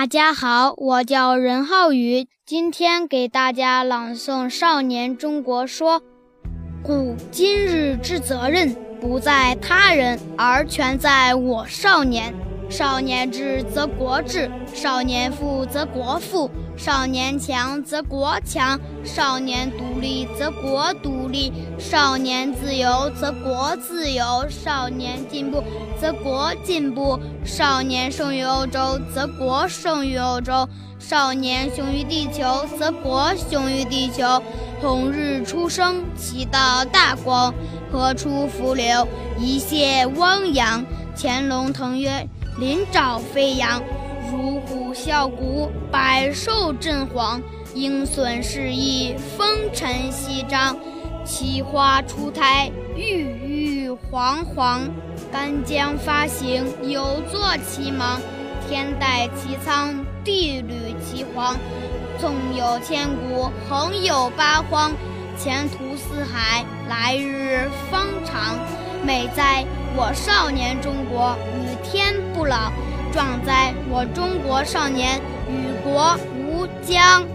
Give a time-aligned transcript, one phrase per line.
[0.00, 6.00] 大家好，我叫任浩宇，今天给大家朗诵《少年中国说》。
[6.82, 12.34] 故今日之责任，不在他人，而全在我少年。
[12.70, 25.64] 少年智则国智，少年富则国富，少年强则国强，少年独立则国独立，少年自由则国自由，少年进步
[26.00, 30.68] 则国进步，少年胜于欧洲则国胜于欧洲，
[31.00, 34.40] 少年雄于地球则国雄于地球。
[34.80, 37.52] 红日初升，其道大光，
[37.90, 39.06] 河出伏流？
[39.40, 40.84] 一泻汪洋。
[41.16, 42.26] 潜龙腾渊。
[42.60, 43.82] 鳞爪飞扬，
[44.30, 47.40] 如虎啸谷，百兽震惶；
[47.72, 50.76] 鹰隼试翼，风尘翕张。
[51.24, 54.82] 奇花初胎，郁郁皇皇；
[55.32, 58.20] 干将发行，有作其芒。
[58.68, 61.56] 天戴其苍，地履其黄。
[62.18, 64.92] 纵有千古，横有八荒。
[65.38, 68.58] 前途似海，来日方长。
[69.02, 69.64] 美哉，
[69.96, 72.70] 我少年中国，与天不老；
[73.12, 77.26] 壮哉，我中国少年，与国无疆。